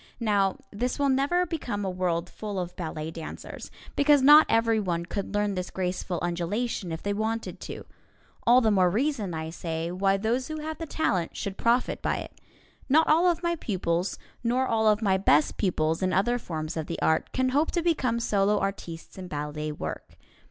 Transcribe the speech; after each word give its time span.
Now, 0.19 0.57
this 0.71 0.97
will 0.97 1.09
never 1.09 1.45
become 1.45 1.85
a 1.85 1.89
world 1.91 2.27
full 2.27 2.57
of 2.59 2.75
ballet 2.75 3.11
dancers, 3.11 3.69
because 3.95 4.23
not 4.23 4.47
everyone 4.49 5.05
could 5.05 5.35
learn 5.35 5.53
this 5.53 5.69
graceful 5.69 6.17
undulation 6.23 6.91
if 6.91 7.03
they 7.03 7.13
wanted 7.13 7.59
to. 7.59 7.85
(All 8.41 8.61
the 8.61 8.71
more 8.71 8.89
reason, 8.89 9.35
I 9.35 9.51
say, 9.51 9.91
why 9.91 10.17
those 10.17 10.47
who 10.47 10.57
have 10.61 10.79
the 10.79 10.87
talent 10.87 11.37
should 11.37 11.55
profit 11.55 12.01
by 12.01 12.17
it.) 12.17 12.41
Not 12.89 13.07
all 13.07 13.27
of 13.27 13.43
my 13.43 13.55
pupils, 13.55 14.17
nor 14.43 14.65
all 14.65 14.87
of 14.87 15.03
my 15.03 15.17
best 15.17 15.57
pupils 15.57 16.01
in 16.01 16.13
other 16.13 16.39
forms 16.39 16.75
of 16.75 16.87
the 16.87 16.99
art, 16.99 17.31
can 17.31 17.49
hope 17.49 17.69
to 17.69 17.83
become 17.83 18.19
solo 18.19 18.57
artistes 18.59 19.19
in 19.19 19.27
ballet 19.27 19.71
work. 19.71 20.17